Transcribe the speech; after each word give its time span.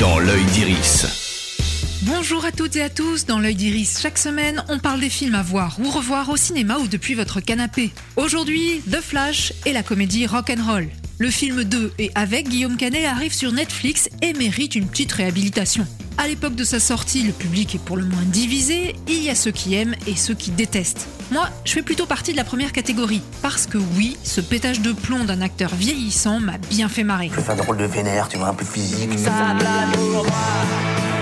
dans 0.00 0.18
l'œil 0.18 0.44
d'Iris. 0.46 1.06
Bonjour 2.02 2.46
à 2.46 2.52
toutes 2.52 2.74
et 2.76 2.82
à 2.82 2.88
tous, 2.88 3.26
dans 3.26 3.38
l'œil 3.38 3.54
d'Iris, 3.54 3.98
chaque 4.00 4.16
semaine, 4.16 4.64
on 4.70 4.78
parle 4.78 5.00
des 5.00 5.10
films 5.10 5.34
à 5.34 5.42
voir 5.42 5.76
ou 5.78 5.90
revoir 5.90 6.30
au 6.30 6.38
cinéma 6.38 6.78
ou 6.78 6.88
depuis 6.88 7.14
votre 7.14 7.40
canapé. 7.40 7.90
Aujourd'hui, 8.16 8.80
The 8.90 9.02
Flash 9.02 9.52
et 9.66 9.74
la 9.74 9.82
comédie 9.82 10.26
Rock 10.26 10.50
and 10.56 10.64
Roll. 10.64 10.88
Le 11.18 11.28
film 11.28 11.64
2 11.64 11.92
et 11.98 12.10
avec 12.14 12.48
Guillaume 12.48 12.78
Canet 12.78 13.04
arrive 13.04 13.34
sur 13.34 13.52
Netflix 13.52 14.08
et 14.22 14.32
mérite 14.32 14.74
une 14.74 14.86
petite 14.86 15.12
réhabilitation. 15.12 15.86
À 16.22 16.28
l'époque 16.28 16.54
de 16.54 16.64
sa 16.64 16.80
sortie, 16.80 17.22
le 17.22 17.32
public 17.32 17.76
est 17.76 17.78
pour 17.78 17.96
le 17.96 18.04
moins 18.04 18.20
divisé, 18.26 18.94
il 19.08 19.22
y 19.22 19.30
a 19.30 19.34
ceux 19.34 19.52
qui 19.52 19.74
aiment 19.74 19.94
et 20.06 20.14
ceux 20.14 20.34
qui 20.34 20.50
détestent. 20.50 21.08
Moi, 21.30 21.48
je 21.64 21.72
fais 21.72 21.80
plutôt 21.80 22.04
partie 22.04 22.32
de 22.32 22.36
la 22.36 22.44
première 22.44 22.72
catégorie, 22.72 23.22
parce 23.40 23.66
que 23.66 23.78
oui, 23.96 24.18
ce 24.22 24.42
pétage 24.42 24.82
de 24.82 24.92
plomb 24.92 25.24
d'un 25.24 25.40
acteur 25.40 25.74
vieillissant 25.74 26.38
m'a 26.38 26.58
bien 26.68 26.90
fait 26.90 27.04
marrer. 27.04 27.30
Je 27.34 27.40
fais 27.40 27.52
un 27.52 27.62
rôle 27.62 27.78
de 27.78 27.86
vénère, 27.86 28.28
tu 28.28 28.36
vois, 28.36 28.48
un 28.48 28.54
peu 28.54 28.66
physique. 28.66 29.08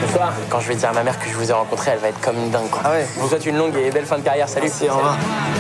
Bonsoir. 0.02 0.32
Quand 0.50 0.58
je 0.58 0.66
vais 0.66 0.74
dire 0.74 0.88
à 0.88 0.92
ma 0.92 1.04
mère 1.04 1.16
que 1.20 1.28
je 1.28 1.34
vous 1.34 1.48
ai 1.48 1.52
rencontré, 1.52 1.92
elle 1.92 2.00
va 2.00 2.08
être 2.08 2.20
comme 2.20 2.36
une 2.36 2.50
dingue. 2.50 2.68
Quoi. 2.68 2.82
Ah 2.84 2.90
ouais 2.90 3.06
Je 3.14 3.20
vous 3.20 3.28
souhaite 3.28 3.46
une 3.46 3.56
longue 3.56 3.76
et 3.76 3.92
belle 3.92 4.04
fin 4.04 4.18
de 4.18 4.22
carrière. 4.24 4.48
Salut. 4.48 4.66
Merci, 4.66 4.88
au 4.88 4.94
revoir. 4.94 5.16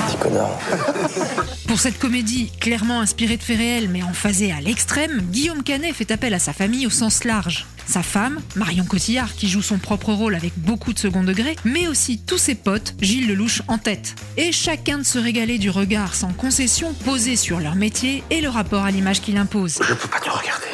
Petit 0.08 0.16
connard. 0.16 0.50
Pour 1.68 1.80
cette 1.80 1.98
comédie, 1.98 2.50
clairement 2.60 3.02
inspirée 3.02 3.36
de 3.36 3.42
faits 3.42 3.58
réels 3.58 3.88
mais 3.90 4.02
emphasée 4.02 4.50
à 4.52 4.60
l'extrême, 4.60 5.20
Guillaume 5.30 5.62
Canet 5.62 5.94
fait 5.94 6.10
appel 6.10 6.32
à 6.32 6.38
sa 6.38 6.54
famille 6.54 6.86
au 6.86 6.90
sens 6.90 7.24
large. 7.24 7.66
Sa 7.86 8.02
femme, 8.02 8.40
Marion 8.56 8.86
Cotillard, 8.86 9.34
qui 9.34 9.48
joue 9.48 9.60
son 9.60 9.78
propre 9.78 10.14
rôle 10.14 10.34
avec 10.34 10.54
beaucoup 10.56 10.94
de 10.94 10.98
second 10.98 11.22
degré, 11.22 11.56
mais 11.64 11.86
aussi 11.86 12.18
tous 12.18 12.38
ses 12.38 12.54
potes, 12.54 12.94
Gilles 13.02 13.28
Lelouch 13.28 13.60
en 13.68 13.76
tête. 13.76 14.14
Et 14.38 14.50
chacun 14.50 14.98
de 14.98 15.02
se 15.02 15.18
régaler 15.18 15.58
du 15.58 15.68
regard 15.68 16.14
sans 16.14 16.32
concession 16.32 16.94
posé 17.04 17.36
sur 17.36 17.60
leur 17.60 17.74
métier 17.74 18.24
et 18.30 18.40
le 18.40 18.48
rapport 18.48 18.84
à 18.84 18.90
l'image 18.90 19.20
qu'il 19.20 19.36
impose. 19.36 19.78
Je 19.86 19.92
peux 19.92 20.08
pas 20.08 20.20
te 20.20 20.30
regarder. 20.30 20.66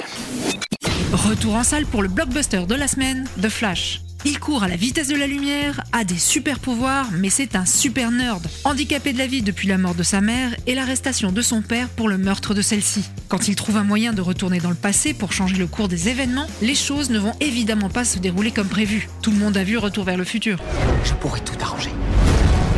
Retour 1.12 1.56
en 1.56 1.64
salle 1.64 1.86
pour 1.86 2.02
le 2.02 2.08
blockbuster 2.08 2.66
de 2.66 2.74
la 2.74 2.86
semaine, 2.86 3.28
The 3.42 3.48
Flash. 3.48 4.03
Il 4.26 4.40
court 4.40 4.62
à 4.62 4.68
la 4.68 4.76
vitesse 4.76 5.08
de 5.08 5.16
la 5.16 5.26
lumière, 5.26 5.82
a 5.92 6.02
des 6.02 6.16
super 6.16 6.58
pouvoirs, 6.58 7.08
mais 7.12 7.28
c'est 7.28 7.56
un 7.56 7.66
super 7.66 8.10
nerd, 8.10 8.46
handicapé 8.64 9.12
de 9.12 9.18
la 9.18 9.26
vie 9.26 9.42
depuis 9.42 9.68
la 9.68 9.76
mort 9.76 9.94
de 9.94 10.02
sa 10.02 10.22
mère 10.22 10.54
et 10.66 10.74
l'arrestation 10.74 11.30
de 11.30 11.42
son 11.42 11.60
père 11.60 11.90
pour 11.90 12.08
le 12.08 12.16
meurtre 12.16 12.54
de 12.54 12.62
celle-ci. 12.62 13.04
Quand 13.28 13.48
il 13.48 13.54
trouve 13.54 13.76
un 13.76 13.84
moyen 13.84 14.14
de 14.14 14.22
retourner 14.22 14.60
dans 14.60 14.70
le 14.70 14.76
passé 14.76 15.12
pour 15.12 15.32
changer 15.32 15.56
le 15.56 15.66
cours 15.66 15.88
des 15.88 16.08
événements, 16.08 16.46
les 16.62 16.74
choses 16.74 17.10
ne 17.10 17.18
vont 17.18 17.34
évidemment 17.40 17.90
pas 17.90 18.06
se 18.06 18.18
dérouler 18.18 18.50
comme 18.50 18.68
prévu. 18.68 19.08
Tout 19.20 19.30
le 19.30 19.36
monde 19.36 19.58
a 19.58 19.64
vu 19.64 19.76
Retour 19.76 20.04
vers 20.04 20.16
le 20.16 20.24
futur. 20.24 20.58
Je 21.04 21.12
pourrais 21.14 21.40
tout 21.40 21.56
arranger. 21.60 21.90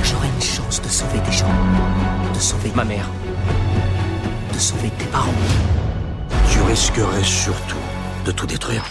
J'aurais 0.02 0.28
une 0.28 0.42
chance 0.42 0.82
de 0.82 0.88
sauver 0.88 1.20
des 1.24 1.32
gens. 1.36 1.46
De 2.34 2.40
sauver 2.40 2.72
Ma 2.74 2.84
mère. 2.84 3.08
de 4.52 4.58
sauver 4.58 4.90
tes 4.98 5.04
parents. 5.06 5.32
Tu 6.50 6.58
risquerais 6.62 7.22
surtout 7.22 7.76
de 8.24 8.32
tout 8.32 8.46
détruire. 8.46 8.84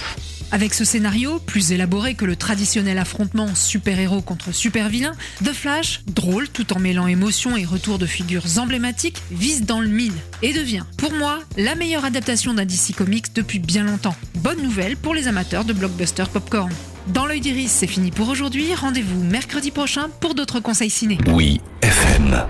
Avec 0.56 0.73
ce 0.73 0.86
scénario, 0.86 1.39
plus 1.39 1.73
élaboré 1.73 2.14
que 2.14 2.23
le 2.23 2.38
traditionnel 2.38 2.98
affrontement 2.98 3.53
super-héros 3.56 4.22
contre 4.22 4.53
super-vilain, 4.53 5.11
The 5.44 5.52
Flash, 5.52 6.00
drôle 6.08 6.48
tout 6.48 6.72
en 6.72 6.80
mêlant 6.80 7.08
émotion 7.08 7.58
et 7.58 7.66
retour 7.66 8.00
de 8.00 8.06
figures 8.06 8.58
emblématiques, 8.58 9.22
vise 9.31 9.66
dans 9.66 9.81
le 9.81 9.89
mille 9.89 10.14
et 10.42 10.53
devient, 10.53 10.86
pour 10.98 11.11
moi, 11.11 11.39
la 11.58 11.76
meilleure 11.76 12.06
adaptation 12.06 12.53
d'un 12.53 12.64
DC 12.64 12.95
Comics 12.95 13.36
depuis 13.36 13.59
bien 13.59 13.83
longtemps. 13.83 14.16
Bonne 14.36 14.61
nouvelle 14.61 14.95
pour 14.95 15.14
les 15.14 15.28
amateurs 15.28 15.66
de 15.66 15.73
blockbuster 15.73 16.23
popcorn. 16.31 16.72
Dans 17.08 17.26
l'œil 17.26 17.42
d'Iris, 17.42 17.67
c'est 17.67 17.86
fini 17.86 18.11
pour 18.11 18.30
aujourd'hui. 18.30 18.73
Rendez-vous 18.76 19.22
mercredi 19.26 19.72
prochain 19.72 20.08
pour 20.22 20.36
d'autres 20.36 20.61
conseils 20.61 20.89
ciné. 20.89 21.17
Oui, 21.33 21.59
FM. 21.81 22.45